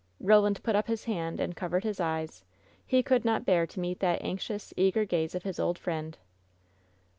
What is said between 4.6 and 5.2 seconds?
eager